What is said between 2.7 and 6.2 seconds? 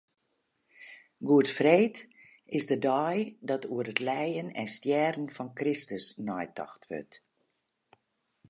dei dat oer it lijen en stjerren fan Kristus